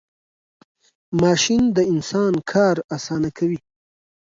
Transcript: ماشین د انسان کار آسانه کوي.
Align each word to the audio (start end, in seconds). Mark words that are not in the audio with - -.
ماشین 1.21 1.63
د 1.75 1.77
انسان 1.93 2.33
کار 2.51 2.75
آسانه 2.95 3.29
کوي. 3.37 3.59